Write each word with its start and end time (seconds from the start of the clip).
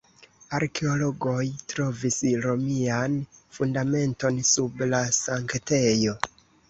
Arkeologoj 0.59 1.43
trovis 1.73 2.17
romian 2.45 3.17
fundamenton 3.59 4.41
sub 4.55 4.83
la 4.95 5.03
sanktejo. 5.19 6.17